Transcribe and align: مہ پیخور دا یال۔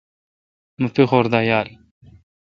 مہ 0.81 0.87
پیخور 0.95 1.25
دا 1.31 1.39
یال۔ 1.49 1.67